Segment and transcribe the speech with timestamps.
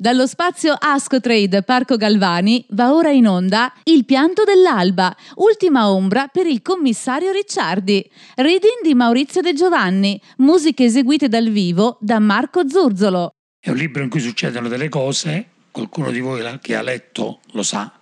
[0.00, 6.46] Dallo spazio Ascotrade Parco Galvani va ora in onda Il pianto dell'alba, ultima ombra per
[6.46, 8.10] il commissario Ricciardi.
[8.36, 13.34] Reading di Maurizio De Giovanni, musiche eseguite dal vivo da Marco Zurzolo.
[13.60, 17.62] È un libro in cui succedono delle cose, qualcuno di voi che ha letto lo
[17.62, 17.92] sa,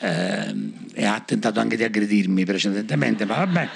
[0.00, 0.52] eh,
[0.94, 3.68] e ha tentato anche di aggredirmi precedentemente, ma vabbè.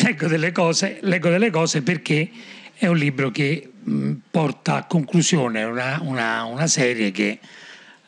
[0.00, 2.30] Leggo delle cose, leggo delle cose perché
[2.78, 7.38] è un libro che mh, porta a conclusione una, una, una serie che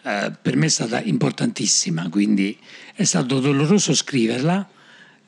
[0.02, 2.56] eh, per me è stata importantissima, quindi
[2.94, 4.68] è stato doloroso scriverla,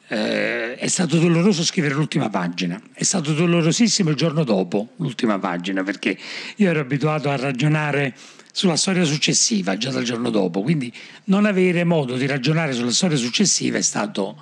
[0.08, 5.82] eh, è stato doloroso scrivere l'ultima pagina, è stato dolorosissimo il giorno dopo l'ultima pagina,
[5.82, 6.18] perché
[6.56, 8.14] io ero abituato a ragionare
[8.52, 10.92] sulla storia successiva già dal giorno dopo, quindi
[11.24, 14.40] non avere modo di ragionare sulla storia successiva è stato,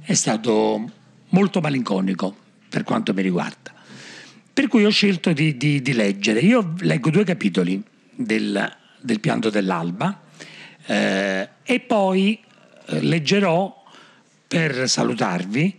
[0.00, 0.90] è stato
[1.30, 2.34] molto malinconico
[2.68, 3.76] per quanto mi riguarda.
[4.58, 6.40] Per cui ho scelto di, di, di leggere.
[6.40, 7.80] Io leggo due capitoli
[8.12, 10.20] del, del pianto dell'alba
[10.84, 12.40] eh, e poi
[12.86, 13.84] eh, leggerò
[14.48, 15.78] per salutarvi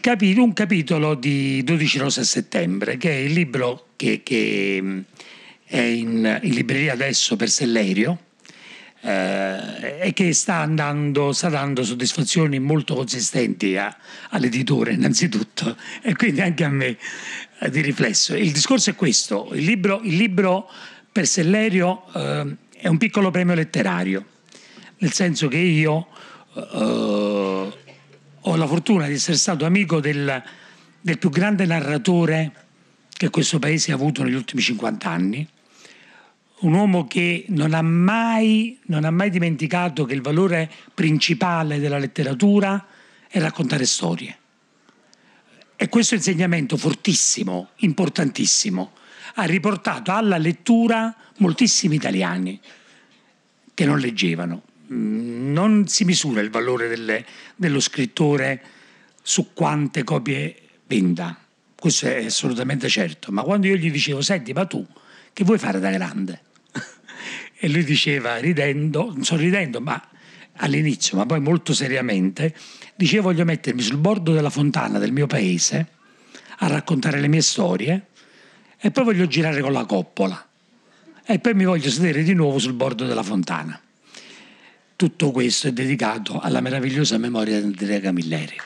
[0.00, 5.00] capitolo, un capitolo di 12 rose a settembre, che è il libro che, che mm,
[5.66, 8.24] è in, in libreria adesso per Sellerio
[9.06, 13.96] eh, e che sta, andando, sta dando soddisfazioni molto consistenti a,
[14.30, 16.98] all'editore innanzitutto e quindi anche a me
[17.60, 18.34] eh, di riflesso.
[18.34, 20.68] Il discorso è questo, il libro, il libro
[21.12, 24.24] per Sellerio eh, è un piccolo premio letterario,
[24.98, 26.08] nel senso che io
[26.54, 27.72] eh,
[28.40, 30.42] ho la fortuna di essere stato amico del,
[31.00, 32.52] del più grande narratore
[33.08, 35.48] che questo paese ha avuto negli ultimi 50 anni,
[36.60, 41.98] un uomo che non ha, mai, non ha mai dimenticato che il valore principale della
[41.98, 42.86] letteratura
[43.28, 44.38] è raccontare storie.
[45.76, 48.92] E questo insegnamento fortissimo, importantissimo,
[49.34, 52.58] ha riportato alla lettura moltissimi italiani
[53.74, 54.62] che non leggevano.
[54.88, 58.62] Non si misura il valore delle, dello scrittore
[59.20, 61.38] su quante copie venda,
[61.78, 64.86] questo è assolutamente certo, ma quando io gli dicevo, senti, ma tu
[65.36, 66.40] che vuoi fare da grande?
[67.60, 70.02] e lui diceva, ridendo, sorridendo, ma
[70.54, 72.54] all'inizio, ma poi molto seriamente,
[72.94, 75.88] diceva voglio mettermi sul bordo della fontana del mio paese
[76.60, 78.06] a raccontare le mie storie
[78.78, 80.48] e poi voglio girare con la coppola
[81.26, 83.78] e poi mi voglio sedere di nuovo sul bordo della fontana.
[84.96, 88.56] Tutto questo è dedicato alla meravigliosa memoria di Andrea Camilleri.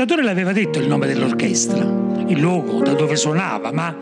[0.00, 1.84] L'annunciatore le aveva detto il nome dell'orchestra,
[2.26, 3.94] il luogo da dove suonava, ma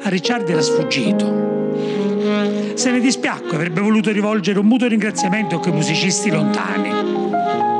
[0.00, 2.74] a Ricciardi era sfuggito.
[2.74, 6.92] Se ne dispiacque, avrebbe voluto rivolgere un muto ringraziamento a quei musicisti lontani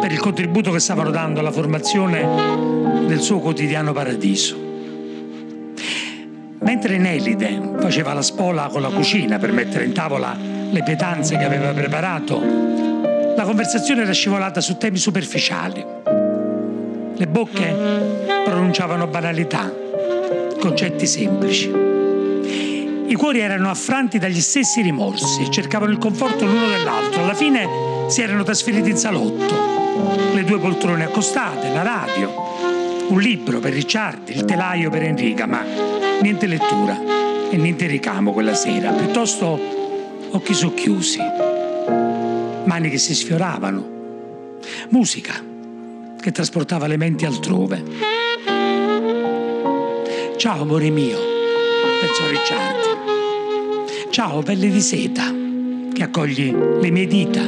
[0.01, 4.57] per il contributo che stavano dando alla formazione del suo quotidiano paradiso.
[6.59, 11.45] Mentre Nelide faceva la spola con la cucina per mettere in tavola le pietanze che
[11.45, 12.43] aveva preparato,
[13.37, 16.10] la conversazione era scivolata su temi superficiali.
[17.21, 17.77] Le bocche
[18.47, 19.71] pronunciavano banalità,
[20.59, 21.69] concetti semplici.
[21.69, 27.23] I cuori erano affranti dagli stessi rimorsi e cercavano il conforto l'uno dell'altro.
[27.23, 27.69] Alla fine
[28.07, 30.33] si erano trasferiti in salotto.
[30.33, 32.33] Le due poltrone accostate, la radio,
[33.09, 35.63] un libro per Ricciardi, il telaio per Enrica, ma
[36.23, 36.99] niente lettura
[37.51, 38.93] e niente ricamo quella sera.
[38.93, 39.61] Piuttosto
[40.31, 41.21] occhi socchiusi,
[42.65, 43.89] mani che si sfioravano,
[44.89, 45.50] musica
[46.21, 47.83] che trasportava le menti altrove.
[50.37, 51.19] Ciao amore mio,
[52.01, 52.89] pensò Ricciardi.
[54.11, 55.33] Ciao pelle di seta
[55.93, 57.43] che accogli le mie dita,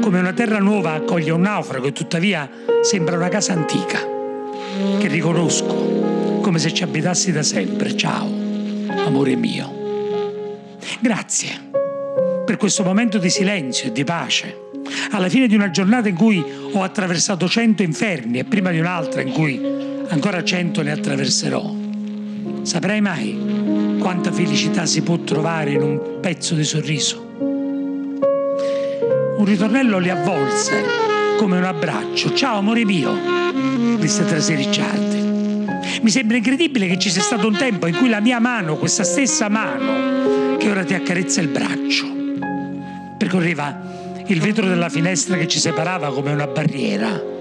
[0.00, 2.48] come una terra nuova accoglie un naufrago e tuttavia
[2.82, 4.00] sembra una casa antica,
[4.98, 7.96] che riconosco come se ci abitassi da sempre.
[7.96, 8.26] Ciao,
[9.04, 9.82] amore mio.
[11.00, 11.70] Grazie
[12.44, 14.63] per questo momento di silenzio e di pace.
[15.10, 19.20] Alla fine di una giornata in cui ho attraversato cento inferni e prima di un'altra
[19.20, 19.60] in cui
[20.08, 21.74] ancora cento ne attraverserò.
[22.62, 27.24] Saprai mai quanta felicità si può trovare in un pezzo di sorriso?
[29.44, 30.82] un ritornello li avvolse
[31.36, 32.32] come un abbraccio.
[32.32, 33.14] Ciao amore mio,
[33.98, 36.00] disse Tracy Ricciardi.
[36.00, 39.04] Mi sembra incredibile che ci sia stato un tempo in cui la mia mano, questa
[39.04, 42.06] stessa mano, che ora ti accarezza il braccio,
[43.18, 47.32] percorreva il vetro della finestra che ci separava come una barriera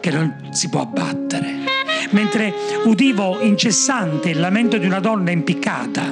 [0.00, 1.62] che non si può abbattere.
[2.10, 2.52] Mentre
[2.84, 6.02] udivo incessante il lamento di una donna impiccata,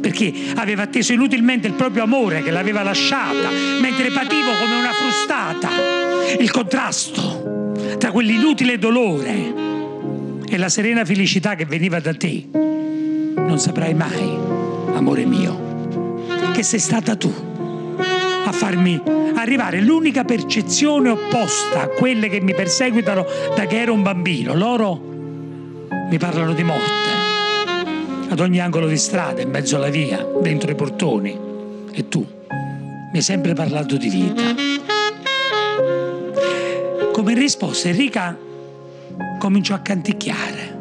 [0.00, 5.68] perché aveva atteso inutilmente il proprio amore che l'aveva lasciata, mentre pativo come una frustata
[6.38, 9.52] il contrasto tra quell'inutile dolore
[10.46, 12.46] e la serena felicità che veniva da te.
[12.52, 14.38] Non saprai mai,
[14.94, 17.52] amore mio, che sei stata tu
[18.54, 19.00] farmi
[19.34, 24.54] arrivare l'unica percezione opposta a quelle che mi perseguitano da che ero un bambino.
[24.54, 25.00] Loro
[26.08, 27.12] mi parlano di morte
[28.28, 31.38] ad ogni angolo di strada, in mezzo alla via, dentro i portoni.
[31.92, 32.26] E tu
[33.12, 34.42] mi hai sempre parlato di vita.
[37.12, 38.36] Come risposta Enrica
[39.38, 40.78] cominciò a canticchiare.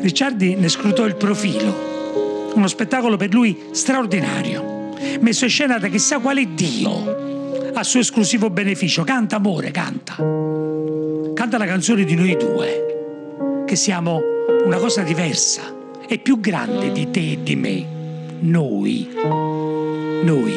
[0.00, 4.75] Ricciardi ne scrutò il profilo, uno spettacolo per lui straordinario,
[5.20, 9.04] messo in scena da chissà quale Dio a suo esclusivo beneficio.
[9.04, 10.14] Canta amore, canta.
[11.34, 14.20] Canta la canzone di noi due, che siamo
[14.64, 15.74] una cosa diversa
[16.08, 17.86] e più grande di te e di me.
[18.40, 19.08] Noi.
[20.22, 20.52] Noi.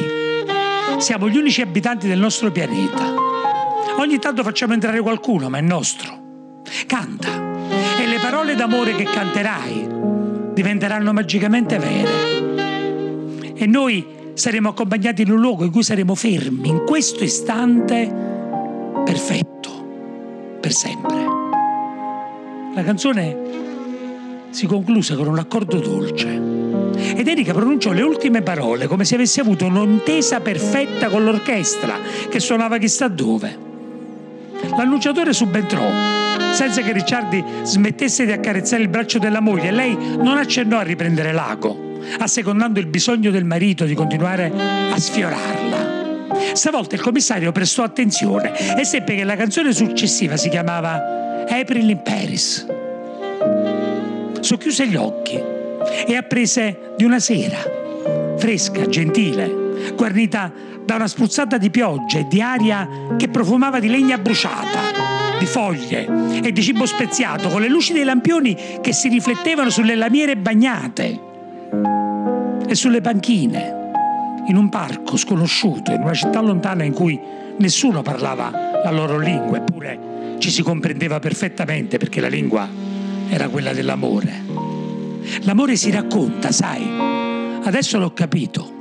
[0.99, 3.13] Siamo gli unici abitanti del nostro pianeta.
[3.97, 6.17] Ogni tanto facciamo entrare qualcuno, ma è nostro.
[6.87, 7.67] Canta.
[7.99, 9.87] E le parole d'amore che canterai
[10.53, 13.53] diventeranno magicamente vere.
[13.55, 14.05] E noi
[14.39, 18.09] saremo accompagnati in un luogo in cui saremo fermi, in questo istante
[19.03, 21.17] perfetto, per sempre.
[22.73, 23.37] La canzone
[24.49, 26.41] si concluse con un accordo dolce.
[27.17, 31.95] Ed Erika pronunciò le ultime parole come se avesse avuto un'intesa perfetta con l'orchestra
[32.29, 33.67] che suonava chissà dove.
[34.77, 35.85] L'annunciatore subentrò,
[36.53, 39.71] senza che Ricciardi smettesse di accarezzare il braccio della moglie.
[39.71, 44.51] Lei non accennò a riprendere l'ago, assecondando il bisogno del marito di continuare
[44.91, 45.97] a sfiorarla.
[46.53, 52.01] Stavolta il commissario prestò attenzione e seppe che la canzone successiva si chiamava April in
[52.01, 52.65] Paris
[54.41, 55.39] socchiuse gli occhi
[56.07, 57.57] e apprese di una sera,
[58.37, 60.51] fresca, gentile, guarnita
[60.83, 66.41] da una spruzzata di pioggia e di aria che profumava di legna bruciata, di foglie
[66.41, 71.27] e di cibo speziato, con le luci dei lampioni che si riflettevano sulle lamiere bagnate
[72.69, 77.19] e sulle panchine, in un parco sconosciuto, in una città lontana in cui
[77.57, 78.51] nessuno parlava
[78.83, 82.69] la loro lingua, eppure ci si comprendeva perfettamente perché la lingua
[83.27, 84.43] era quella dell'amore.
[85.41, 86.87] L'amore si racconta, sai.
[87.63, 88.77] Adesso l'ho capito.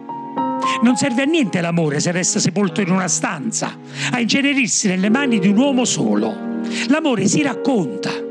[0.83, 3.75] Non serve a niente l'amore se resta sepolto in una stanza,
[4.11, 6.61] a incenerirsi nelle mani di un uomo solo.
[6.89, 8.28] L'amore si racconta.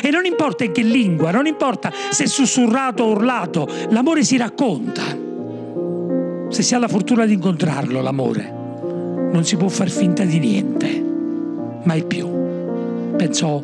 [0.00, 5.02] E non importa in che lingua, non importa se sussurrato o urlato, l'amore si racconta.
[6.48, 8.60] Se si ha la fortuna di incontrarlo, l'amore,
[9.32, 11.04] non si può far finta di niente.
[11.84, 12.28] Mai più.
[13.16, 13.62] Pensò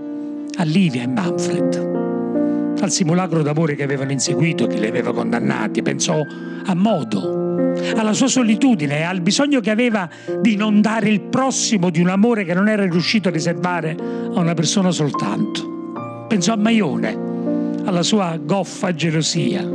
[0.57, 6.21] a Livia e Manfred, al simulacro d'amore che avevano inseguito che li aveva condannati, pensò
[6.65, 10.09] a modo, alla sua solitudine, al bisogno che aveva
[10.41, 13.97] di inondare il prossimo di un amore che non era riuscito a riservare
[14.35, 15.78] a una persona soltanto.
[16.29, 17.19] Pensò a Maione,
[17.87, 19.67] alla sua goffa gelosia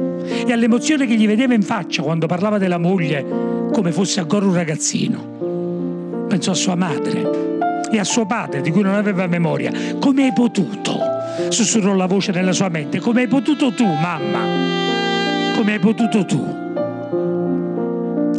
[0.45, 3.25] e all'emozione che gli vedeva in faccia quando parlava della moglie
[3.73, 6.25] come fosse ancora un ragazzino.
[6.27, 9.71] Pensò a sua madre e a suo padre di cui non aveva memoria.
[9.99, 10.99] Come hai potuto?
[11.49, 12.99] Sussurrò la voce nella sua mente.
[12.99, 15.55] Come hai potuto tu, mamma?
[15.55, 16.61] Come hai potuto tu?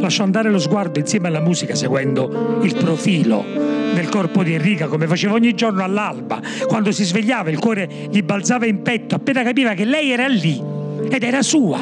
[0.00, 3.83] Lasciò andare lo sguardo insieme alla musica seguendo il profilo
[4.14, 6.40] corpo di Enrica come faceva ogni giorno all'alba.
[6.68, 10.62] Quando si svegliava il cuore gli balzava in petto appena capiva che lei era lì
[11.10, 11.80] ed era sua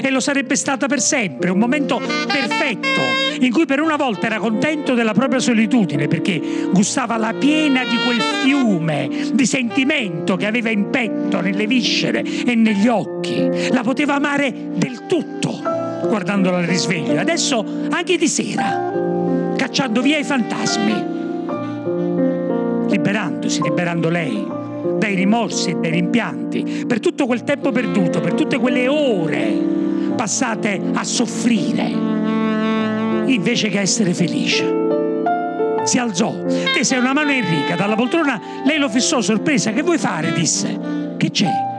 [0.00, 3.00] e lo sarebbe stata per sempre, un momento perfetto
[3.40, 7.96] in cui per una volta era contento della propria solitudine perché gustava la piena di
[7.96, 13.48] quel fiume di sentimento che aveva in petto, nelle viscere e negli occhi.
[13.72, 15.60] La poteva amare del tutto
[16.06, 18.92] guardandola al risveglio, adesso anche di sera,
[19.56, 21.21] cacciando via i fantasmi,
[22.92, 24.60] liberandosi, liberando lei
[24.98, 29.70] dai rimorsi e dai rimpianti, per tutto quel tempo perduto, per tutte quelle ore
[30.14, 31.84] passate a soffrire,
[33.26, 34.80] invece che a essere felice.
[35.84, 39.72] Si alzò, tese una mano a Enrica dalla poltrona, lei lo fissò sorpresa.
[39.72, 40.32] Che vuoi fare?
[40.32, 41.14] disse.
[41.16, 41.70] Che c'è?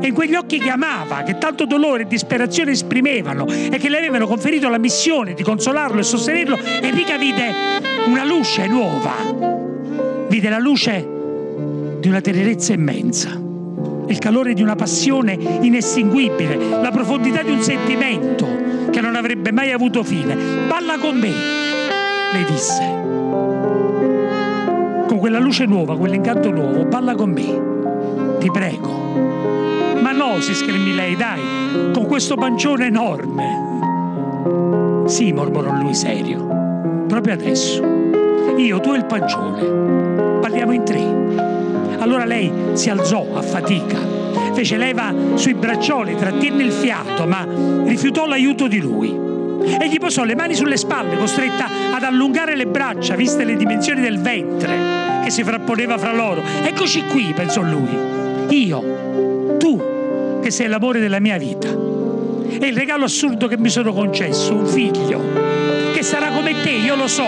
[0.00, 3.96] e in quegli occhi che amava, che tanto dolore e disperazione esprimevano e che le
[3.96, 7.54] avevano conferito la missione di consolarlo e sostenerlo, Enrica vide
[8.06, 9.53] una luce nuova,
[10.34, 11.08] vide la luce
[12.00, 13.40] di una tenerezza immensa,
[14.08, 18.44] il calore di una passione inestinguibile, la profondità di un sentimento
[18.90, 20.34] che non avrebbe mai avuto fine.
[20.66, 21.30] Balla con me,
[22.32, 22.82] le disse.
[25.06, 30.00] Con quella luce nuova, quell'incanto nuovo, balla con me, ti prego.
[30.00, 33.62] Ma no, si schermì lei, dai, con questo pancione enorme.
[35.06, 38.02] Sì, mormorò lui serio, proprio adesso.
[38.56, 40.03] Io, tu e il pancione,
[40.64, 41.98] parliamo in tre.
[41.98, 43.98] Allora lei si alzò a fatica,
[44.52, 47.46] fece leva sui braccioli, trattenne il fiato, ma
[47.84, 49.22] rifiutò l'aiuto di lui.
[49.64, 54.00] E gli posò le mani sulle spalle, costretta ad allungare le braccia, viste le dimensioni
[54.00, 56.42] del ventre che si frapponeva fra loro.
[56.62, 57.96] Eccoci qui, pensò lui.
[58.50, 61.68] Io, tu, che sei l'amore della mia vita.
[61.68, 65.20] E il regalo assurdo che mi sono concesso, un figlio,
[65.94, 67.26] che sarà come te, io lo so,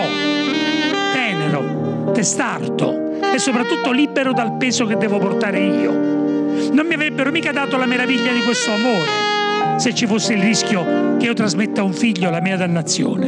[1.11, 3.06] tenero, testardo,
[3.37, 5.91] e soprattutto libero dal peso che devo portare io.
[5.91, 11.17] Non mi avrebbero mica dato la meraviglia di questo amore se ci fosse il rischio
[11.17, 13.27] che io trasmetta a un figlio la mia dannazione.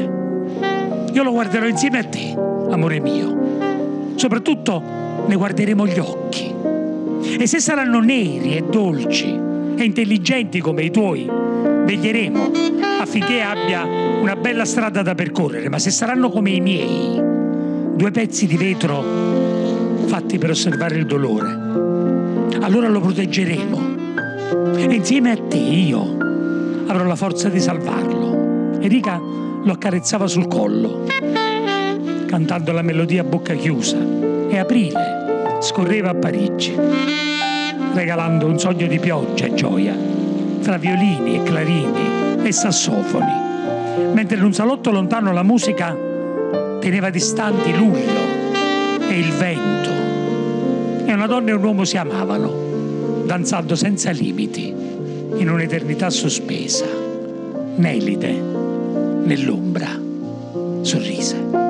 [1.13, 2.35] Io lo guarderò insieme a te,
[2.71, 4.15] amore mio.
[4.15, 4.81] Soprattutto
[5.27, 6.55] ne guarderemo gli occhi.
[7.39, 9.27] E se saranno neri e dolci
[9.75, 11.29] e intelligenti come i tuoi,
[11.85, 12.51] veglieremo
[12.99, 17.21] affinché abbia una bella strada da percorrere, ma se saranno come i miei,
[17.95, 19.18] due pezzi di vetro
[20.09, 21.51] fatti per osservare il dolore.
[22.61, 23.97] Allora lo proteggeremo.
[24.75, 26.17] E insieme a te io
[26.87, 28.77] avrò la forza di salvarlo.
[28.79, 29.21] Enrica
[29.63, 31.05] lo accarezzava sul collo,
[32.25, 33.97] cantando la melodia a bocca chiusa.
[34.49, 36.75] E aprile scorreva a Parigi,
[37.93, 39.95] regalando un sogno di pioggia e gioia,
[40.61, 43.47] fra violini e clarini e sassofoni.
[44.13, 45.95] Mentre in un salotto lontano la musica
[46.79, 48.37] teneva distanti l'urlo
[49.07, 49.98] e il vento.
[51.09, 56.85] E una donna e un uomo si amavano, danzando senza limiti, in un'eternità sospesa.
[57.77, 58.31] Nelide,
[59.23, 59.89] nell'ombra,
[60.81, 61.68] sorrise.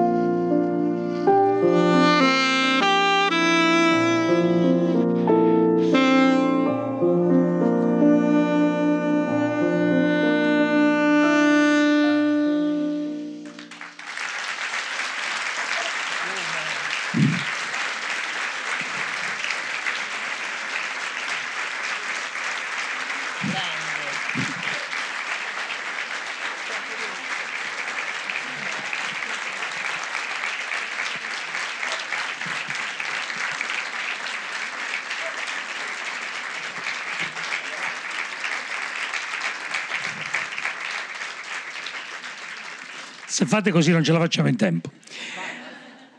[43.49, 44.91] Fate così non ce la facciamo in tempo.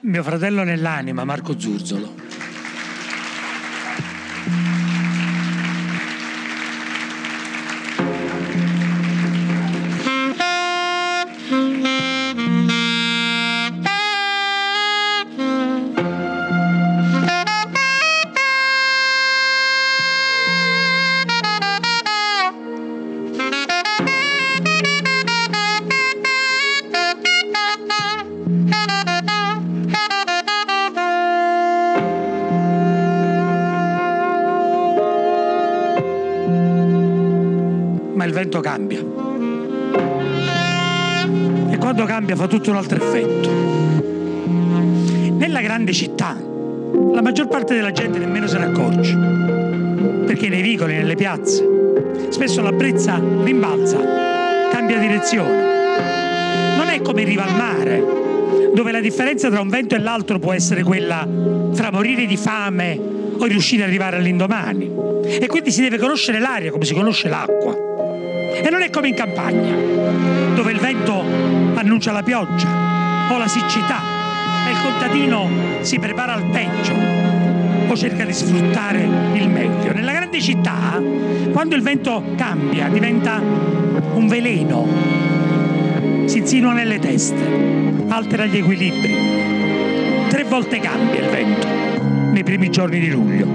[0.01, 2.20] Mio fratello nell'anima, Marco Zurzolo.
[38.41, 39.01] Vento cambia.
[41.71, 43.51] E quando cambia fa tutto un altro effetto.
[45.37, 46.35] Nella grande città
[47.13, 49.15] la maggior parte della gente nemmeno se ne accorge,
[50.25, 51.67] perché nei vicoli, nelle piazze,
[52.31, 53.99] spesso la brezza rimbalza,
[54.71, 56.77] cambia direzione.
[56.77, 58.03] Non è come in riva al mare,
[58.75, 61.29] dove la differenza tra un vento e l'altro può essere quella
[61.75, 62.99] tra morire di fame
[63.37, 64.91] o riuscire ad arrivare all'indomani.
[65.25, 67.90] E quindi si deve conoscere l'aria come si conosce l'acqua.
[68.91, 69.73] È come in campagna,
[70.57, 71.23] dove il vento
[71.75, 72.67] annuncia la pioggia
[73.31, 74.01] o la siccità
[74.67, 75.49] e il contadino
[75.83, 76.93] si prepara al peggio
[77.87, 79.93] o cerca di sfruttare il meglio.
[79.93, 81.01] Nella grande città,
[81.53, 84.89] quando il vento cambia, diventa un veleno,
[86.25, 90.27] si insinua nelle teste, altera gli equilibri.
[90.29, 91.69] Tre volte cambia il vento
[92.33, 93.47] nei primi giorni di luglio.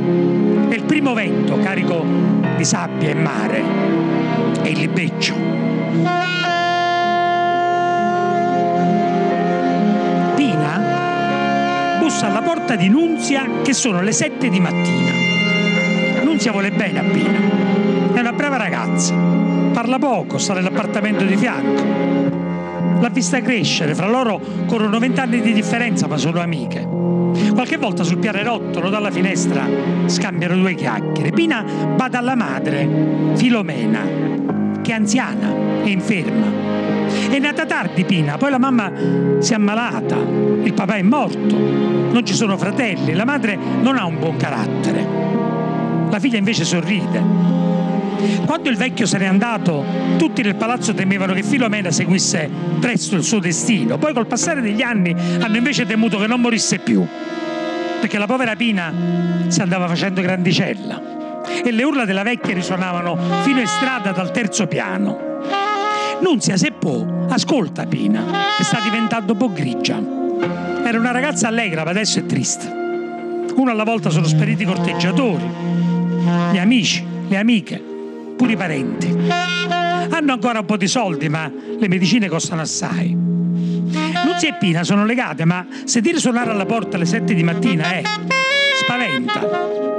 [0.69, 2.05] E il primo vento, carico
[2.55, 3.84] di sabbia e mare,
[4.65, 5.33] è il libeccio.
[10.35, 15.11] Pina bussa alla porta di Nunzia che sono le sette di mattina.
[16.23, 19.13] Nunzia vuole bene a Pina È una brava ragazza.
[19.71, 23.01] Parla poco, sta nell'appartamento di fianco.
[23.01, 26.87] L'ha vista crescere, fra loro corrono vent'anni di differenza, ma sono amiche.
[27.53, 29.67] Qualche volta sul pianerottolo dalla finestra
[30.05, 31.31] scambiano due chiacchiere.
[31.31, 31.63] Pina
[31.95, 34.44] va dalla madre, Filomena,
[34.85, 35.51] che è anziana
[35.83, 36.45] e inferma.
[37.31, 38.91] È nata tardi Pina, poi la mamma
[39.39, 44.05] si è ammalata, il papà è morto, non ci sono fratelli, la madre non ha
[44.05, 45.07] un buon carattere.
[46.11, 47.43] La figlia invece sorride.
[48.45, 49.83] Quando il vecchio se n'è andato,
[50.17, 52.47] tutti nel palazzo temevano che Filomena seguisse
[52.79, 53.97] presto il suo destino.
[53.97, 57.03] Poi col passare degli anni hanno invece temuto che non morisse più,
[57.99, 58.93] perché la povera Pina
[59.47, 61.15] si andava facendo grandicella
[61.63, 65.33] e le urla della vecchia risuonavano fino in strada dal terzo piano.
[66.21, 68.23] Nunzia, se può, ascolta Pina,
[68.57, 70.01] che sta diventando un po' grigia.
[70.83, 72.67] Era una ragazza allegra, ma adesso è triste.
[73.55, 75.43] Uno alla volta sono spariti i corteggiatori,
[76.51, 77.81] gli amici, le amiche,
[78.35, 79.15] pure i parenti.
[80.09, 83.13] Hanno ancora un po' di soldi, ma le medicine costano assai.
[83.13, 88.03] Nunzia e Pina sono legate, ma sentire suonare alla porta alle 7 di mattina, eh,
[88.83, 89.94] spaventa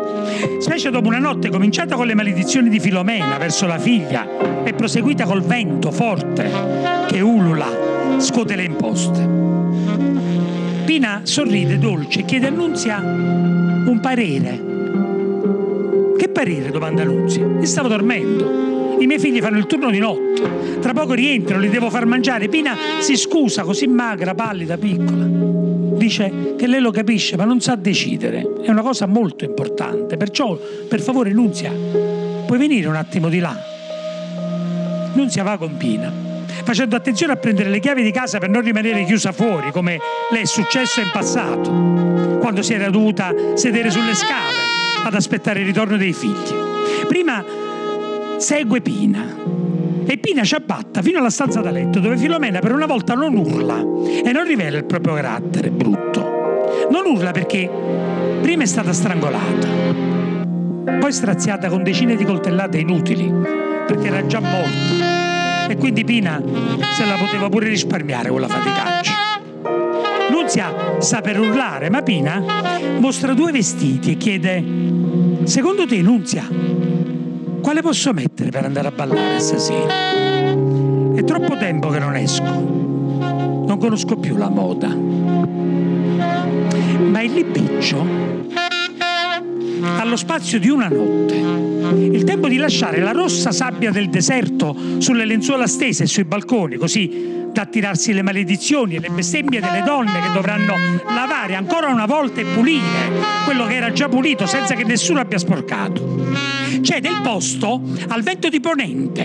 [0.58, 5.24] specie dopo una notte cominciata con le maledizioni di Filomena verso la figlia e proseguita
[5.24, 6.50] col vento forte
[7.08, 7.66] che ulula,
[8.18, 9.28] scuote le imposte.
[10.84, 14.64] Pina sorride dolce e chiede a Nunzia un parere.
[16.16, 16.70] Che parere?
[16.70, 17.44] domanda Nunzia.
[17.44, 18.96] Io stavo dormendo.
[18.98, 20.78] I miei figli fanno il turno di notte.
[20.80, 22.48] Tra poco rientrano, li devo far mangiare.
[22.48, 25.55] Pina si scusa, così magra, pallida, piccola
[26.06, 28.46] dice che lei lo capisce ma non sa decidere.
[28.62, 30.16] È una cosa molto importante.
[30.16, 30.58] Perciò,
[30.88, 31.72] per favore, Nunzia,
[32.46, 33.56] puoi venire un attimo di là?
[35.14, 36.12] Nunzia va con Pina,
[36.62, 39.98] facendo attenzione a prendere le chiavi di casa per non rimanere chiusa fuori, come
[40.30, 44.54] le è successo in passato, quando si era dovuta sedere sulle scale
[45.04, 46.54] ad aspettare il ritorno dei figli.
[47.06, 47.44] Prima
[48.36, 49.65] segue Pina
[50.06, 53.36] e Pina ci abbatta fino alla stanza da letto dove Filomena per una volta non
[53.36, 53.78] urla
[54.24, 56.20] e non rivela il proprio carattere brutto.
[56.90, 57.68] Non urla perché
[58.40, 59.66] prima è stata strangolata,
[61.00, 63.32] poi straziata con decine di coltellate inutili
[63.86, 66.40] perché era già morta e quindi Pina
[66.94, 69.12] se la poteva pure risparmiare con la faticaccia.
[70.30, 72.42] Nunzia sta per urlare, ma Pina
[72.98, 74.64] mostra due vestiti e chiede:
[75.44, 76.48] Secondo te, Nunzia,
[77.66, 79.92] quale posso mettere per andare a ballare stasera?
[81.16, 82.44] È troppo tempo che non esco.
[82.44, 84.94] Non conosco più la moda.
[84.94, 88.06] Ma il libiccio
[89.98, 91.34] allo spazio di una notte.
[92.14, 96.76] Il tempo di lasciare la rossa sabbia del deserto sulle lenzuola stese e sui balconi,
[96.76, 100.76] così da attirarsi le maledizioni e le bestemmie delle donne che dovranno
[101.08, 103.10] lavare ancora una volta e pulire
[103.44, 106.45] quello che era già pulito senza che nessuno abbia sporcato
[106.80, 109.24] c'è del posto al vento di ponente,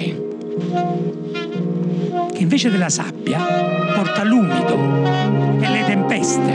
[2.34, 3.39] che invece della sabbia
[3.95, 6.54] porta l'umido e le tempeste,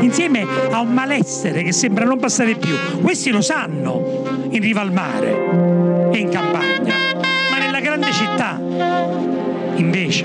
[0.00, 2.76] insieme a un malessere che sembra non passare più.
[3.00, 6.94] Questi lo sanno in riva al mare e in campagna,
[7.50, 8.60] ma nella grande città
[9.76, 10.24] invece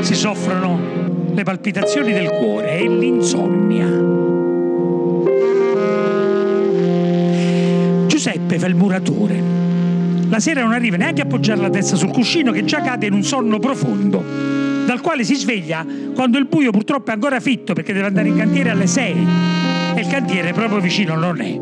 [0.00, 0.78] si soffrono
[1.32, 4.19] le palpitazioni del cuore e l'insonnia.
[8.20, 9.42] Giuseppe fa il muratore.
[10.28, 13.14] La sera non arriva neanche a appoggiare la testa sul cuscino che già cade in
[13.14, 14.22] un sonno profondo,
[14.84, 18.36] dal quale si sveglia quando il buio purtroppo è ancora fitto perché deve andare in
[18.36, 19.26] cantiere alle 6
[19.94, 21.58] e il cantiere proprio vicino non è.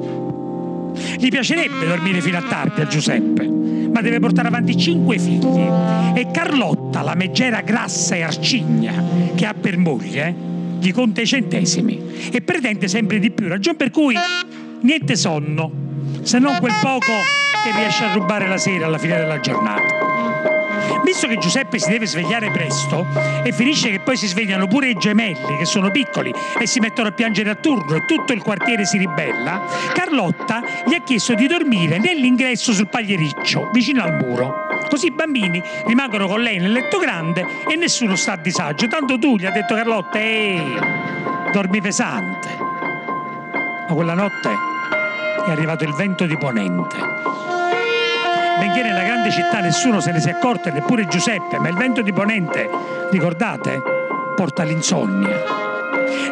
[1.16, 5.64] Gli piacerebbe dormire fino a tardi a Giuseppe, ma deve portare avanti cinque figli
[6.14, 9.00] e Carlotta, la meggera grassa e arcigna
[9.36, 10.34] che ha per moglie,
[10.80, 14.16] gli conta i centesimi e pretende sempre di più, ragion per cui
[14.80, 15.86] niente sonno
[16.22, 17.22] se non quel poco
[17.64, 20.06] che riesce a rubare la sera alla fine della giornata.
[21.04, 23.06] Visto che Giuseppe si deve svegliare presto
[23.42, 27.08] e finisce che poi si svegliano pure i gemelli che sono piccoli e si mettono
[27.08, 31.46] a piangere a turno e tutto il quartiere si ribella, Carlotta gli ha chiesto di
[31.46, 34.66] dormire nell'ingresso sul pagliericcio, vicino al muro.
[34.88, 38.86] Così i bambini rimangono con lei nel letto grande e nessuno sta a disagio.
[38.86, 40.78] Tanto tu gli ha detto Carlotta, ehi,
[41.52, 42.48] dormi pesante.
[43.88, 44.67] Ma quella notte
[45.48, 46.96] è arrivato il vento di ponente.
[48.58, 52.12] Benché nella grande città nessuno se ne sia accorto, neppure Giuseppe, ma il vento di
[52.12, 52.68] ponente,
[53.10, 53.82] ricordate,
[54.34, 55.36] porta l'insonnia.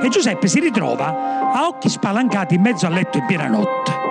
[0.03, 4.05] E Giuseppe si ritrova a occhi spalancati in mezzo al letto in piena notte.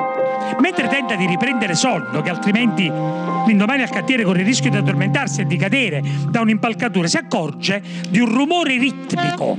[0.59, 2.91] Mentre tenta di riprendere sonno, che altrimenti
[3.45, 7.81] l'indomani al cantiere corre il rischio di addormentarsi e di cadere da un'impalcatura, si accorge
[8.09, 9.57] di un rumore ritmico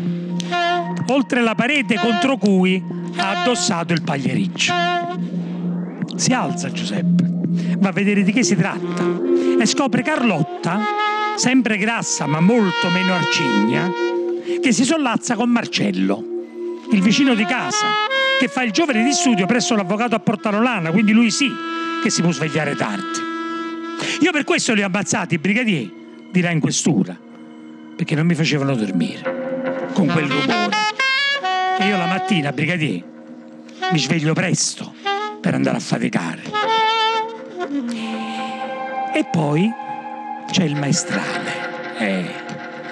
[1.09, 2.83] oltre la parete contro cui
[3.17, 4.73] ha addossato il pagliericcio.
[6.17, 7.25] Si alza Giuseppe
[7.79, 9.05] va a vedere di che si tratta
[9.61, 10.81] e scopre Carlotta,
[11.37, 13.91] sempre grassa ma molto meno arcigna,
[14.61, 16.25] che si sollazza con Marcello,
[16.91, 17.87] il vicino di casa,
[18.41, 21.51] che fa il giovane di studio presso l'avvocato a Portarolana, quindi lui sì
[22.03, 23.21] che si può svegliare tardi.
[24.21, 25.91] Io per questo li ho ammazzati, i brigadier,
[26.33, 27.17] dirà in questura,
[27.95, 30.77] perché non mi facevano dormire con quel rumore.
[31.79, 33.05] E io la mattina, brigadier,
[33.93, 35.06] mi sveglio presto
[35.47, 36.43] per andare a faticare.
[39.15, 39.71] E poi
[40.51, 41.51] c'è il maestrale.
[41.99, 42.25] Eh.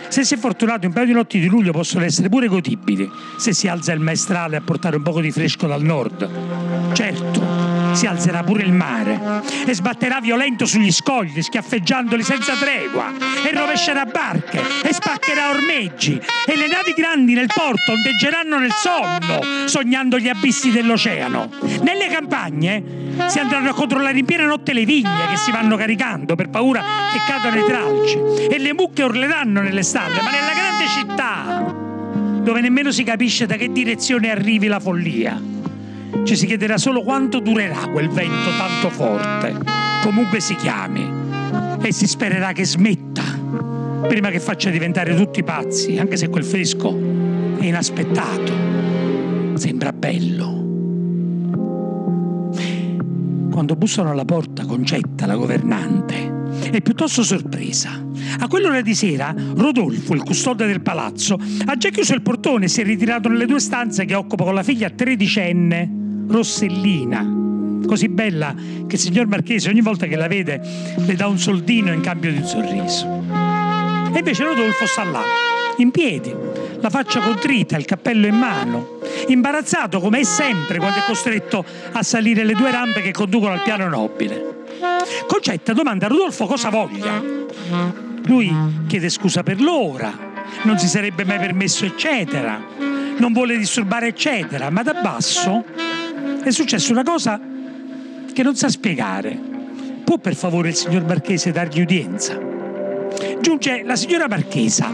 [0.06, 3.52] Se si è fortunato, un paio di notti di luglio possono essere pure godibili se
[3.52, 6.92] si alza il maestrale a portare un poco di fresco dal nord.
[6.92, 7.42] Certo,
[7.94, 13.12] si alzerà pure il mare e sbatterà violento sugli scogli, schiaffeggiandoli senza tregua,
[13.44, 19.66] e rovescerà barche e spaccherà ormeggi, e le navi grandi nel porto ondeggeranno nel sonno,
[19.66, 21.50] sognando gli abissi dell'oceano.
[21.82, 22.82] Nelle campagne
[23.28, 26.82] si andranno a controllare in piena notte le vigne che si vanno caricando per paura
[27.12, 28.18] che cadano i tralci,
[28.50, 33.56] e le mucche urleranno nelle stalle, ma nella grande città, dove nemmeno si capisce da
[33.56, 35.62] che direzione arrivi la follia
[36.22, 39.54] ci si chiederà solo quanto durerà quel vento tanto forte,
[40.02, 41.06] comunque si chiami,
[41.82, 43.22] e si spererà che smetta.
[44.06, 46.96] Prima che faccia diventare tutti pazzi, anche se quel fresco
[47.58, 48.52] è inaspettato,
[49.54, 50.52] sembra bello.
[53.50, 58.02] Quando bussano alla porta Concetta, la governante, è piuttosto sorpresa.
[58.40, 62.68] A quell'ora di sera, Rodolfo, il custode del palazzo, ha già chiuso il portone e
[62.68, 67.26] si è ritirato nelle due stanze che occupa con la figlia tredicenne rossellina,
[67.86, 68.54] così bella
[68.86, 70.60] che il signor Marchese ogni volta che la vede
[70.96, 73.22] le dà un soldino in cambio di un sorriso.
[74.12, 75.22] E invece Rodolfo sta là,
[75.78, 76.34] in piedi,
[76.80, 82.02] la faccia contrita, il cappello in mano, imbarazzato come è sempre quando è costretto a
[82.02, 84.64] salire le due rampe che conducono al piano nobile.
[85.26, 87.22] Concetta domanda a Rodolfo cosa voglia.
[88.26, 88.54] Lui
[88.86, 90.12] chiede scusa per l'ora,
[90.62, 92.60] non si sarebbe mai permesso, eccetera,
[93.18, 95.64] non vuole disturbare, eccetera, ma da basso
[96.48, 97.40] è successa una cosa
[98.32, 99.38] che non sa spiegare.
[100.04, 102.38] Può per favore il signor Marchese dargli udienza?
[103.40, 104.88] Giunge la signora Marchesa,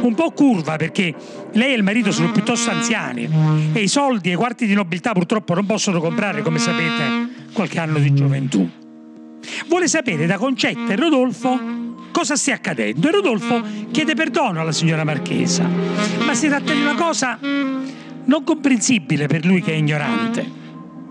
[0.00, 1.14] un po' curva perché
[1.52, 3.28] lei e il marito sono piuttosto anziani
[3.72, 7.78] e i soldi e i quarti di nobiltà purtroppo non possono comprare, come sapete, qualche
[7.78, 8.68] anno di gioventù.
[9.68, 15.04] Vuole sapere da Concetta e Rodolfo cosa stia accadendo e Rodolfo chiede perdono alla signora
[15.04, 15.68] Marchesa,
[16.24, 20.64] ma si tratta di una cosa non comprensibile per lui che è ignorante.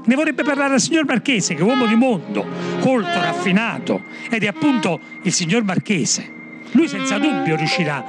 [0.05, 2.45] Ne vorrebbe parlare al signor Marchese, che è uomo di mondo,
[2.79, 6.31] colto, raffinato, ed è appunto il signor Marchese.
[6.71, 8.03] Lui senza dubbio riuscirà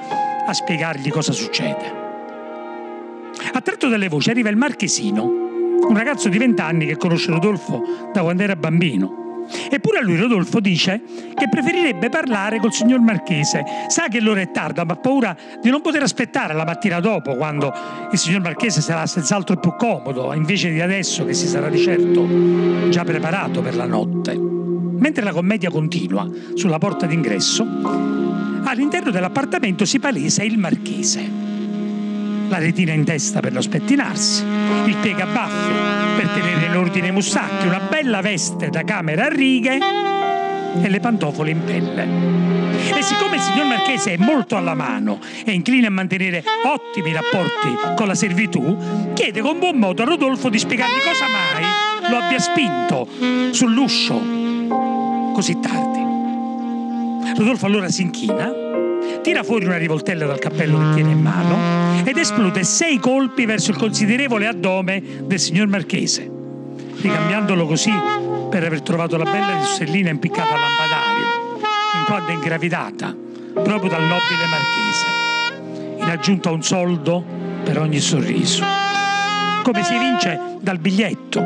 [0.46, 2.04] a spiegargli cosa succede.
[3.52, 8.42] Attratto dalle voci arriva il marchesino, un ragazzo di vent'anni che conosce Rodolfo da quando
[8.42, 9.25] era bambino
[9.70, 11.02] Eppure lui Rodolfo dice
[11.34, 13.64] che preferirebbe parlare col signor Marchese.
[13.88, 17.34] Sa che l'ora è tarda, ma ha paura di non poter aspettare la mattina dopo,
[17.36, 17.72] quando
[18.10, 22.88] il signor Marchese sarà senz'altro più comodo, invece di adesso che si sarà di certo
[22.88, 24.34] già preparato per la notte.
[24.36, 27.66] Mentre la commedia continua sulla porta d'ingresso,
[28.64, 31.45] all'interno dell'appartamento si palesa il Marchese
[32.48, 34.44] la retina in testa per non spettinarsi,
[34.86, 35.72] il piegabaffi
[36.16, 39.78] per tenere in ordine i mustacchi, una bella veste da camera a righe
[40.82, 42.54] e le pantofole in pelle.
[42.96, 47.94] E siccome il signor Marchese è molto alla mano e incline a mantenere ottimi rapporti
[47.96, 52.38] con la servitù, chiede con buon modo a Rodolfo di spiegargli cosa mai lo abbia
[52.38, 53.08] spinto
[53.50, 54.22] sull'uscio
[55.32, 56.04] così tardi.
[57.36, 58.65] Rodolfo allora si inchina
[59.20, 63.70] tira fuori una rivoltella dal cappello che tiene in mano ed esplode sei colpi verso
[63.70, 66.30] il considerevole addome del signor Marchese,
[67.00, 67.92] ricambiandolo così
[68.50, 71.60] per aver trovato la bella rissellina impiccata al lampadario,
[71.98, 73.14] in quanto ingravidata
[73.52, 77.24] proprio dal nobile Marchese, in aggiunta un soldo
[77.64, 78.64] per ogni sorriso,
[79.62, 81.40] come si evince dal biglietto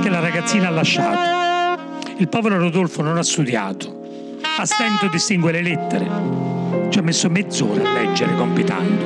[0.00, 1.34] che la ragazzina ha lasciato.
[2.16, 3.95] Il povero Rodolfo non ha studiato,
[4.58, 6.46] a stento distingue le lettere
[6.88, 9.04] ci ho messo mezz'ora a leggere compitando.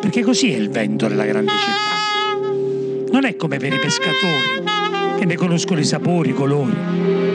[0.00, 3.12] Perché così è il vento della grande città.
[3.12, 6.74] Non è come per i pescatori che ne conoscono i sapori, i colori,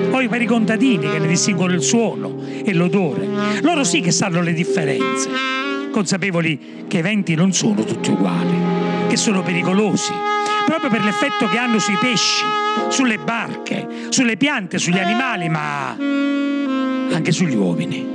[0.09, 3.27] o per i contadini che ne distinguono il suono e l'odore.
[3.61, 5.29] Loro sì che sanno le differenze,
[5.91, 10.11] consapevoli che i venti non sono tutti uguali, che sono pericolosi,
[10.65, 12.43] proprio per l'effetto che hanno sui pesci,
[12.89, 15.95] sulle barche, sulle piante, sugli animali, ma
[17.11, 18.05] anche sugli uomini.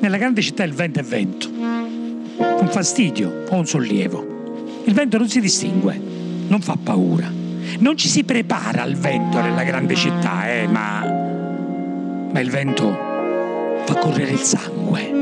[0.00, 4.82] Nella grande città il vento è vento, un fastidio o un sollievo.
[4.84, 6.00] Il vento non si distingue,
[6.48, 7.30] non fa paura.
[7.78, 11.04] Non ci si prepara al vento nella grande città, eh, ma,
[12.32, 12.88] ma il vento
[13.84, 15.18] fa correre il sangue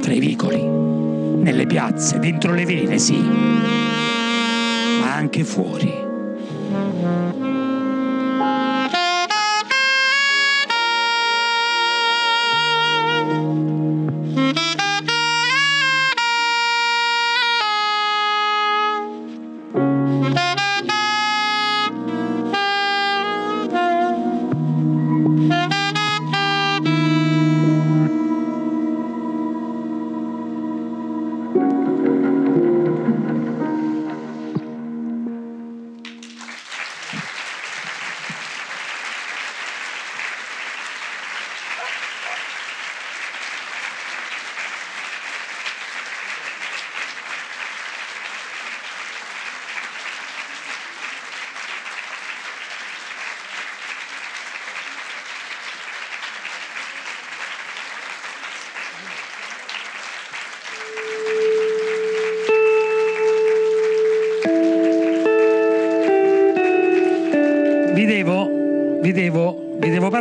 [0.00, 3.18] tra i vicoli, nelle piazze, dentro le vene, sì,
[5.00, 6.09] ma anche fuori.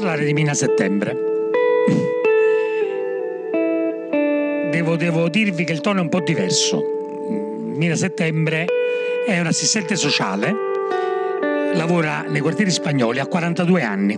[0.09, 1.15] Parlare di Mina Settembre.
[4.71, 6.83] Devo, devo dirvi che il tono è un po' diverso.
[7.75, 8.65] Mina Settembre
[9.27, 10.51] è un assistente sociale,
[11.75, 14.17] lavora nei quartieri spagnoli, ha 42 anni.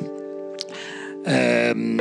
[1.26, 2.00] Ehm,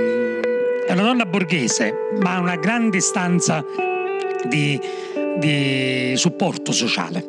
[0.86, 3.64] è una donna borghese, ma ha una grande istanza
[4.48, 4.80] di,
[5.38, 7.26] di supporto sociale.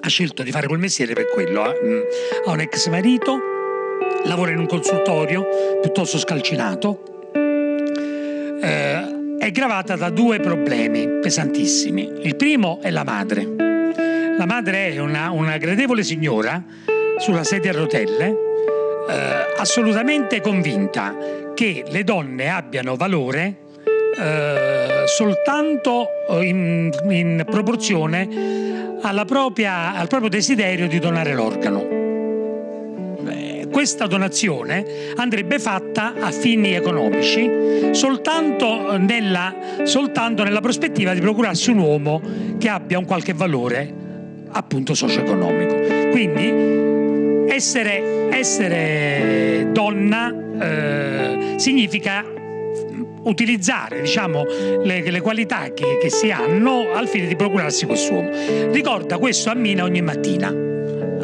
[0.00, 1.72] Ha scelto di fare quel mestiere per quello.
[1.72, 2.06] Eh.
[2.44, 3.45] Ha un ex marito
[4.26, 5.46] lavora in un consultorio
[5.80, 7.30] piuttosto scalcinato,
[8.60, 12.20] eh, è gravata da due problemi pesantissimi.
[12.22, 13.46] Il primo è la madre.
[14.38, 16.62] La madre è una, una gradevole signora
[17.18, 18.26] sulla sedia a rotelle,
[19.08, 21.16] eh, assolutamente convinta
[21.54, 23.60] che le donne abbiano valore
[24.18, 26.08] eh, soltanto
[26.40, 28.28] in, in proporzione
[29.26, 31.95] propria, al proprio desiderio di donare l'organo
[33.76, 41.78] questa donazione andrebbe fatta a fini economici soltanto nella, soltanto nella prospettiva di procurarsi un
[41.80, 42.22] uomo
[42.56, 43.92] che abbia un qualche valore
[44.48, 45.74] appunto socio-economico.
[46.08, 52.24] Quindi essere, essere donna eh, significa
[53.24, 54.44] utilizzare diciamo,
[54.84, 58.30] le, le qualità che, che, si hanno al fine di procurarsi quest'uomo.
[58.70, 60.65] Ricorda questo a Mina ogni mattina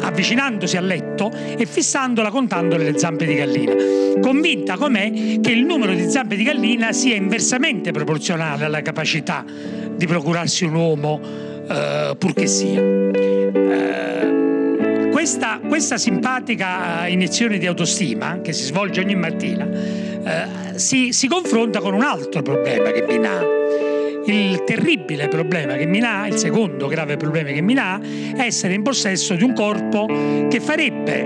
[0.03, 3.73] avvicinandosi al letto e fissandola contandole le zampe di gallina,
[4.21, 9.43] convinta com'è che il numero di zampe di gallina sia inversamente proporzionale alla capacità
[9.95, 11.19] di procurarsi un uomo,
[11.69, 12.81] eh, purché sia.
[12.81, 14.31] Eh,
[15.11, 19.65] questa, questa, simpatica iniezione di autostima che si svolge ogni mattina
[20.25, 23.62] eh, si, si confronta con un altro problema che Pina ha
[24.25, 27.99] il terribile problema che Milà, il secondo grave problema che Milà,
[28.35, 30.05] è essere in possesso di un corpo
[30.49, 31.25] che farebbe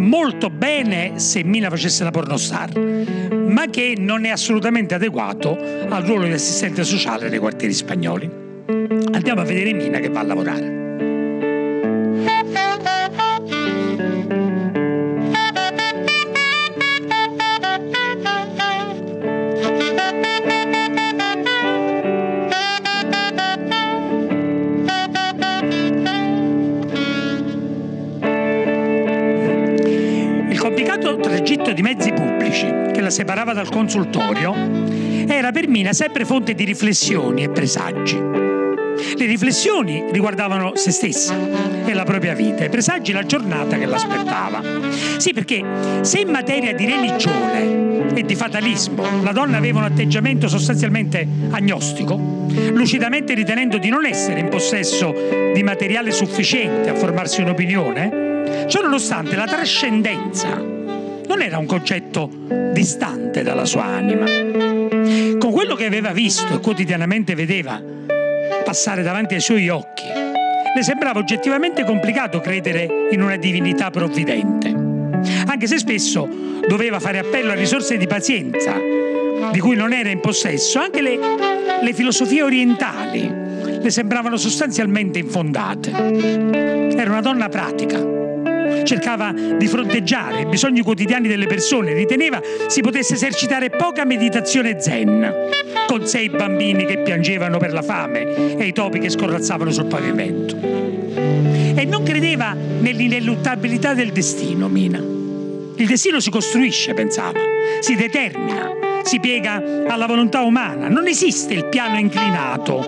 [0.00, 6.24] molto bene se Mina facesse la pornostar, ma che non è assolutamente adeguato al ruolo
[6.24, 8.30] di assistente sociale nei quartieri spagnoli.
[9.12, 10.79] Andiamo a vedere Mina che va a lavorare.
[31.70, 34.54] Tragitto di mezzi pubblici che la separava dal consultorio
[35.26, 38.16] era per Mina sempre fonte di riflessioni e presagi.
[38.16, 41.34] Le riflessioni riguardavano se stessa
[41.84, 44.62] e la propria vita, i presagi la giornata che l'aspettava.
[45.16, 45.64] Sì, perché
[46.02, 52.48] se in materia di religione e di fatalismo la donna aveva un atteggiamento sostanzialmente agnostico,
[52.72, 55.14] lucidamente ritenendo di non essere in possesso
[55.54, 60.69] di materiale sufficiente a formarsi un'opinione, ciò nonostante la trascendenza
[61.30, 62.28] non era un concetto
[62.72, 64.24] distante dalla sua anima.
[65.38, 67.80] Con quello che aveva visto e quotidianamente vedeva
[68.64, 70.06] passare davanti ai suoi occhi,
[70.74, 74.70] le sembrava oggettivamente complicato credere in una divinità provvidente,
[75.46, 76.28] anche se spesso
[76.66, 78.74] doveva fare appello a risorse di pazienza
[79.52, 81.16] di cui non era in possesso, anche le,
[81.80, 83.32] le filosofie orientali
[83.80, 85.92] le sembravano sostanzialmente infondate.
[85.92, 88.18] Era una donna pratica
[88.84, 95.32] cercava di fronteggiare i bisogni quotidiani delle persone, riteneva si potesse esercitare poca meditazione zen,
[95.86, 100.56] con sei bambini che piangevano per la fame e i topi che scorrazzavano sul pavimento.
[101.74, 104.98] E non credeva nell'ineluttabilità del destino, Mina.
[104.98, 107.38] Il destino si costruisce, pensava,
[107.80, 108.70] si determina,
[109.02, 110.88] si piega alla volontà umana.
[110.88, 112.86] Non esiste il piano inclinato,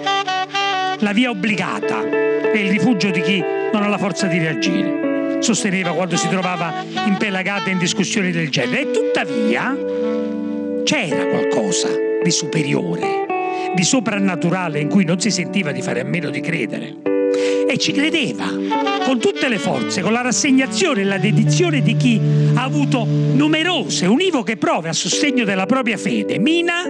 [0.99, 2.09] la via obbligata
[2.53, 5.02] è il rifugio di chi non ha la forza di reagire.
[5.43, 8.83] Sosteneva quando si trovava impelagata in discussioni del genere.
[8.83, 9.77] E tuttavia
[10.85, 11.89] c'era qualcosa
[12.23, 13.27] di superiore,
[13.75, 16.95] di soprannaturale in cui non si sentiva di fare a meno di credere.
[17.69, 18.45] E ci credeva
[19.05, 22.21] con tutte le forze, con la rassegnazione e la dedizione di chi
[22.55, 26.39] ha avuto numerose, univoche prove a sostegno della propria fede.
[26.39, 26.85] Mina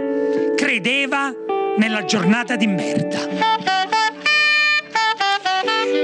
[0.55, 1.35] credeva
[1.79, 3.82] nella giornata di merda.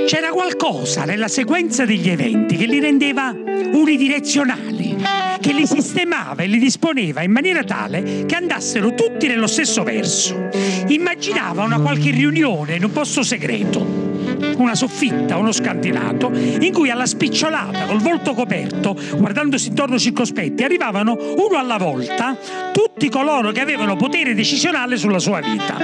[0.09, 4.97] C'era qualcosa nella sequenza degli eventi che li rendeva unidirezionali,
[5.39, 10.49] che li sistemava e li disponeva in maniera tale che andassero tutti nello stesso verso.
[10.87, 13.85] Immaginava una qualche riunione in un posto segreto,
[14.57, 21.19] una soffitta, uno scantinato, in cui alla spicciolata, col volto coperto, guardandosi intorno circospetti, arrivavano
[21.37, 22.35] uno alla volta
[22.73, 25.77] tutti coloro che avevano potere decisionale sulla sua vita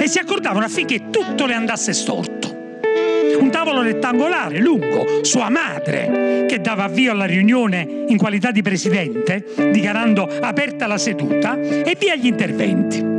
[0.00, 2.37] e si accordavano affinché tutto le andasse storto
[3.68, 10.26] tavolo rettangolare lungo, sua madre, che dava avvio alla riunione in qualità di presidente, dichiarando
[10.40, 13.16] aperta la seduta, e via gli interventi.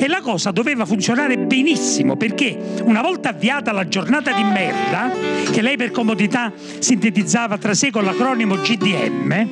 [0.00, 5.10] E la cosa doveva funzionare benissimo perché una volta avviata la giornata di merda,
[5.50, 9.48] che lei per comodità sintetizzava tra sé con l'acronimo GDM,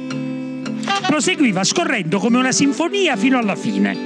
[1.09, 3.97] proseguiva scorrendo come una sinfonia fino alla fine,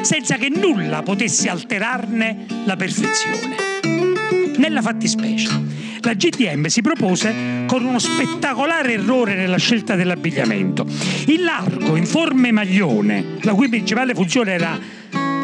[0.00, 3.83] senza che nulla potesse alterarne la perfezione.
[4.56, 5.48] Nella fattispecie,
[6.00, 10.86] la GTM si propose con uno spettacolare errore nella scelta dell'abbigliamento.
[11.26, 14.78] Il largo in forme maglione, la cui principale funzione era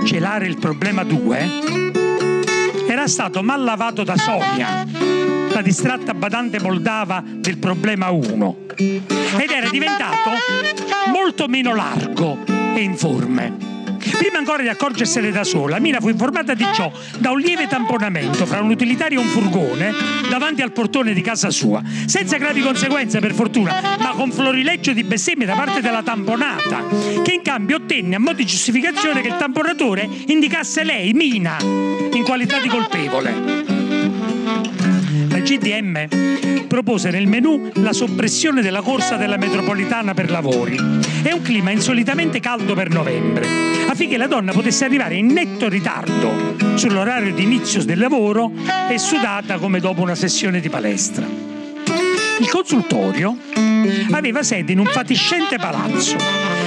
[0.05, 1.51] celare il problema 2,
[2.89, 4.87] era stato mal lavato da Sonia,
[5.53, 10.31] la distratta badante moldava del problema 1, ed era diventato
[11.13, 12.39] molto meno largo
[12.75, 13.70] e informe.
[14.17, 18.47] Prima ancora di accorgersene da sola, Mina fu informata di ciò da un lieve tamponamento
[18.47, 19.93] fra un utilitario e un furgone
[20.29, 25.05] davanti al portone di casa sua, senza gravi conseguenze per fortuna, ma con florileggio di
[25.05, 26.85] bestemmie da parte della tamponata,
[27.23, 32.23] che in cambio ottenne a mo' di giustificazione che il tamponatore indicasse lei, Mina, in
[32.25, 33.91] qualità di colpevole.
[35.41, 36.40] GDM
[36.71, 40.79] propose nel menù la soppressione della corsa della metropolitana per lavori
[41.25, 43.45] e un clima insolitamente caldo per novembre,
[43.89, 48.53] affinché la donna potesse arrivare in netto ritardo sull'orario di inizio del lavoro
[48.89, 51.27] e sudata come dopo una sessione di palestra.
[52.39, 53.37] Il consultorio
[54.11, 56.17] aveva sede in un fatiscente palazzo,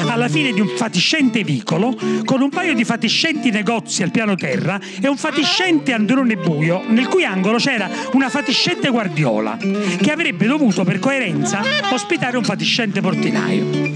[0.07, 1.95] alla fine di un fatiscente vicolo,
[2.25, 7.07] con un paio di fatiscenti negozi al piano terra e un fatiscente androne buio, nel
[7.07, 13.91] cui angolo c'era una fatiscente guardiola, che avrebbe dovuto per coerenza ospitare un fatiscente portinaio.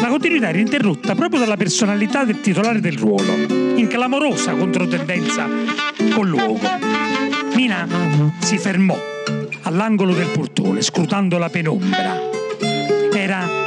[0.00, 3.34] La continuità era interrotta proprio dalla personalità del titolare del ruolo,
[3.76, 5.48] in clamorosa controtendenza
[6.12, 6.68] col luogo.
[7.54, 7.86] Mina
[8.40, 8.98] si fermò
[9.62, 12.31] all'angolo del portone, scrutando la penombra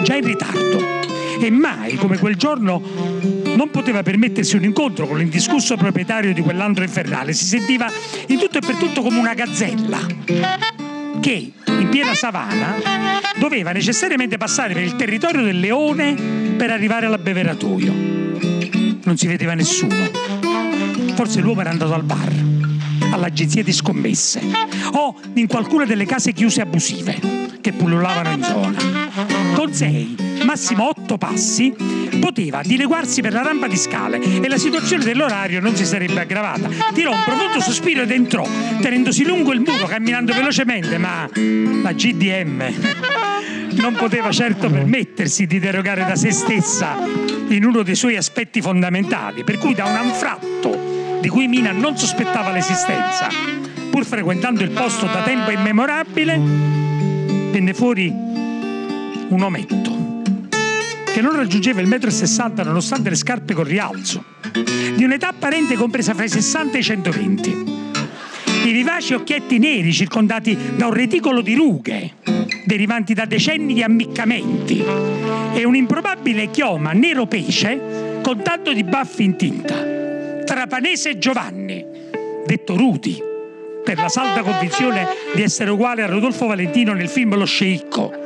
[0.06, 1.02] già in ritardo
[1.40, 2.80] e mai come quel giorno
[3.56, 7.92] non poteva permettersi un incontro con l'indiscusso proprietario di quell'andro infernale, si sentiva
[8.28, 9.98] in tutto e per tutto come una gazzella
[11.20, 12.76] che in piena savana
[13.38, 16.14] doveva necessariamente passare per il territorio del leone
[16.56, 17.94] per arrivare all'abbeveratoio.
[19.04, 19.96] Non si vedeva nessuno.
[21.16, 22.32] Forse l'uomo era andato al bar,
[23.12, 24.40] all'agenzia di scommesse
[24.92, 27.20] o in qualcuna delle case chiuse abusive
[27.60, 29.05] che pullulavano in zona
[29.56, 31.74] con sei, massimo otto passi,
[32.20, 36.70] poteva dileguarsi per la rampa di scale e la situazione dell'orario non si sarebbe aggravata.
[36.94, 38.46] Tirò un profondo sospiro ed entrò,
[38.82, 41.30] tenendosi lungo il muro, camminando velocemente, ma
[41.82, 42.74] la GDM
[43.76, 46.98] non poteva certo permettersi di derogare da se stessa
[47.48, 51.98] in uno dei suoi aspetti fondamentali, per cui da un anfratto di cui Mina non
[51.98, 53.30] sospettava l'esistenza,
[53.90, 56.38] pur frequentando il posto da tempo immemorabile,
[57.52, 58.25] venne fuori
[59.30, 59.96] un ometto
[61.16, 64.22] che non raggiungeva il metro e sessanta nonostante le scarpe con rialzo,
[64.98, 67.50] di un'età apparente compresa fra i 60 e i 120.
[68.66, 72.16] I vivaci occhietti neri circondati da un reticolo di rughe,
[72.66, 74.84] derivanti da decenni di ammiccamenti,
[75.54, 79.74] e un improbabile chioma nero pesce con tanto di baffi in tinta.
[80.44, 81.82] Trapanese Giovanni,
[82.46, 83.18] detto Ruti,
[83.86, 88.24] per la salda convinzione di essere uguale a Rodolfo Valentino nel film Lo sceicco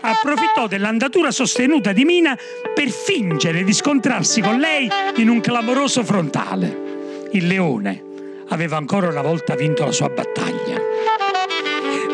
[0.00, 2.36] approfittò dell'andatura sostenuta di Mina
[2.74, 7.28] per fingere di scontrarsi con lei in un clamoroso frontale.
[7.32, 8.04] Il leone
[8.48, 10.78] aveva ancora una volta vinto la sua battaglia.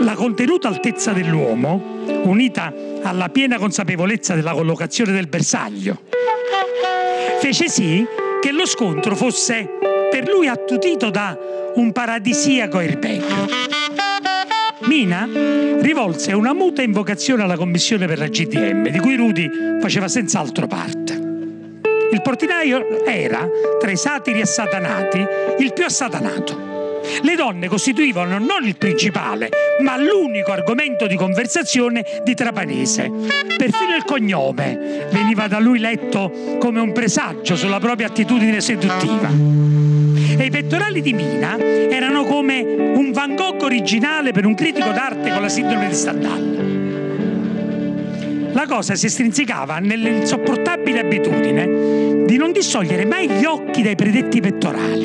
[0.01, 2.73] La contenuta altezza dell'uomo, unita
[3.03, 6.03] alla piena consapevolezza della collocazione del bersaglio,
[7.41, 8.07] fece sì
[8.41, 9.69] che lo scontro fosse
[10.11, 11.37] per lui attutito da
[11.75, 13.76] un paradisiaco airbag.
[14.87, 15.29] Mina
[15.81, 21.13] rivolse una muta invocazione alla commissione per la GDM, di cui Rudy faceva senz'altro parte.
[22.13, 23.49] Il portinaio era,
[23.81, 25.19] tra i satiri assatanati,
[25.59, 26.75] il più assatanato.
[27.23, 29.49] Le donne costituivano non il principale,
[29.83, 33.11] ma l'unico argomento di conversazione di Trapanese.
[33.57, 39.66] Perfino il cognome veniva da lui letto come un presagio sulla propria attitudine seduttiva.
[40.39, 45.31] E i pettorali di Mina erano come un Van Gogh originale per un critico d'arte
[45.31, 46.55] con la sindrome di Stendhal.
[48.53, 55.05] La cosa si estrinsecava nell'insopportabile abitudine di non distogliere mai gli occhi dai predetti pettorali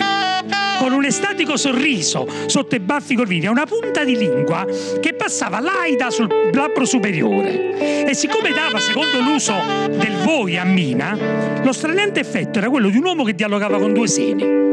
[0.82, 4.66] con un estatico sorriso sotto i baffi corvini e una punta di lingua
[5.00, 8.08] che passava laida sul labbro superiore.
[8.08, 9.54] E siccome dava, secondo l'uso
[9.92, 11.16] del voi a Mina,
[11.62, 14.71] lo straniante effetto era quello di un uomo che dialogava con due seni.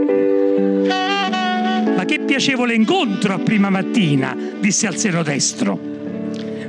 [2.38, 5.76] Piacevole incontro a prima mattina, disse al seno destro.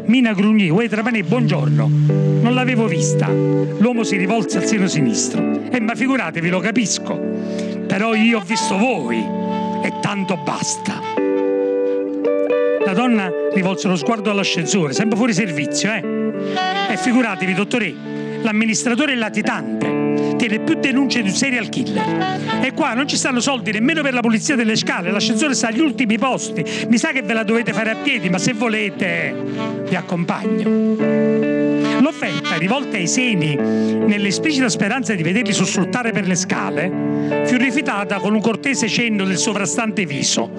[0.06, 1.88] Mina grugnì, uè Trapanè, buongiorno.
[2.42, 3.28] Non l'avevo vista.
[3.28, 5.70] L'uomo si rivolse al seno sinistro.
[5.70, 11.02] Eh, ma figuratevi, lo capisco però io ho visto voi e tanto basta.
[12.86, 16.04] La donna rivolse lo sguardo all'ascensore, sempre fuori servizio, eh?
[16.92, 17.94] E figuratevi, dottore,
[18.42, 19.88] l'amministratore è latitante,
[20.40, 22.62] tiene più denunce di un serial killer.
[22.62, 25.82] E qua non ci stanno soldi nemmeno per la pulizia delle scale, l'ascensore sta agli
[25.82, 26.64] ultimi posti.
[26.88, 29.36] Mi sa che ve la dovete fare a piedi, ma se volete
[29.88, 30.98] vi accompagno.
[32.00, 38.34] L'offerta, rivolta ai seni nell'esplicita speranza di vederli sussultare per le scale, fu rifiutata con
[38.34, 40.50] un cortese cenno del sovrastante viso.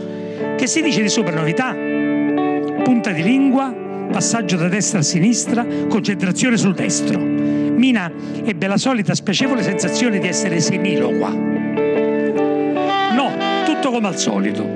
[0.57, 1.73] Che si dice di super novità?
[1.73, 3.75] Punta di lingua,
[4.13, 7.40] passaggio da destra a sinistra, concentrazione sul destro.
[7.81, 8.13] Mina
[8.45, 11.31] ebbe la solita spiacevole sensazione di essere seniloqua.
[13.15, 13.33] No,
[13.65, 14.69] tutto come al solito.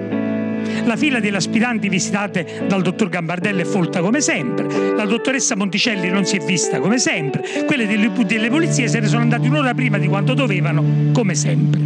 [0.84, 4.94] La fila delle aspiranti visitate dal dottor Gambardella è folta come sempre.
[4.96, 7.42] La dottoressa Monticelli non si è vista come sempre.
[7.66, 11.82] Quelle delle, delle polizie se ne sono andate un'ora prima di quanto dovevano, come sempre.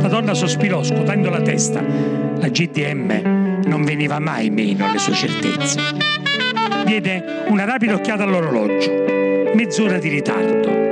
[0.00, 1.82] La donna sospirò, scuotendo la testa.
[1.82, 5.78] La GDM non veniva mai meno alle sue certezze.
[6.86, 9.19] Diede una rapida occhiata all'orologio.
[9.54, 10.90] Mezz'ora di ritardo.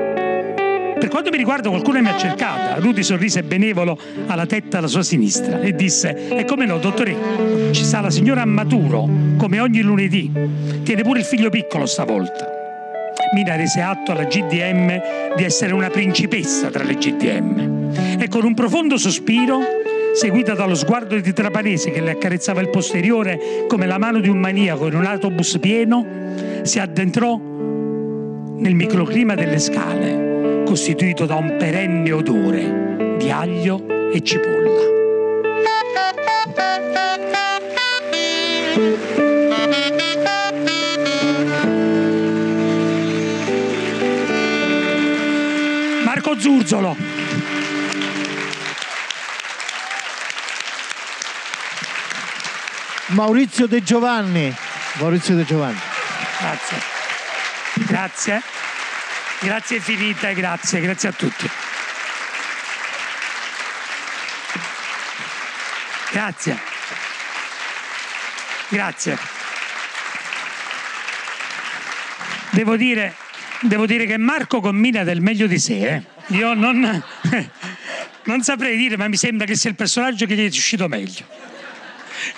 [0.98, 2.80] Per quanto mi riguarda qualcuno mi ha cercata.
[2.80, 3.96] Rudy sorrise benevolo
[4.26, 7.14] alla tetta alla sua sinistra e disse, e come no, dottore,
[7.70, 10.30] ci sta la signora Maturo, come ogni lunedì.
[10.82, 12.50] Tiene pure il figlio piccolo stavolta.
[13.34, 15.00] Mina rese atto alla GDM
[15.36, 19.60] di essere una principessa tra le GDM e con un profondo sospiro,
[20.14, 24.38] seguita dallo sguardo di Trapanese che le accarezzava il posteriore come la mano di un
[24.38, 26.04] maniaco in un autobus pieno,
[26.62, 27.38] si addentrò
[28.58, 34.96] nel microclima delle scale costituito da un perenne odore di aglio e cipolla.
[46.04, 46.96] Marco Zurzolo.
[53.08, 54.54] Maurizio De Giovanni.
[54.98, 55.78] Maurizio De Giovanni.
[56.40, 56.97] Grazie.
[57.98, 58.40] Grazie.
[59.40, 61.50] Grazie infinite, grazie, grazie a tutti.
[66.12, 66.58] Grazie.
[68.68, 69.18] Grazie.
[72.50, 73.16] Devo dire,
[73.62, 75.88] devo dire che Marco combina del meglio di sé.
[75.88, 76.02] Eh?
[76.36, 76.80] Io non,
[78.26, 81.26] non saprei dire, ma mi sembra che sia il personaggio che gli è uscito meglio.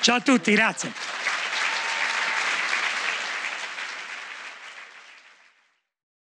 [0.01, 0.91] Ciao a tutti, grazie.